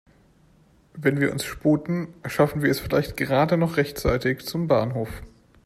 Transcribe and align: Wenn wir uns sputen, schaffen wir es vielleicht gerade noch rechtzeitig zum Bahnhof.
Wenn 0.95 1.19
wir 1.21 1.31
uns 1.31 1.43
sputen, 1.45 2.15
schaffen 2.25 2.63
wir 2.63 2.71
es 2.71 2.79
vielleicht 2.79 3.17
gerade 3.17 3.55
noch 3.55 3.77
rechtzeitig 3.77 4.43
zum 4.47 4.67
Bahnhof. 4.67 5.21